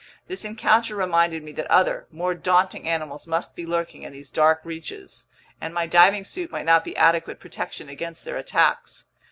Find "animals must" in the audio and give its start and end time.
2.89-3.55